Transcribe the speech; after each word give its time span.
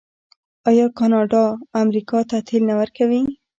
آیا 0.69 0.85
کاناډا 0.97 1.43
امریکا 1.81 2.19
ته 2.29 2.37
تیل 2.47 2.63
نه 2.69 2.75
ورکوي؟ 2.79 3.21